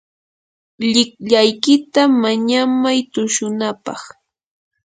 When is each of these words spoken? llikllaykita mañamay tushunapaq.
llikllaykita 0.91 2.01
mañamay 2.21 2.99
tushunapaq. 3.13 4.01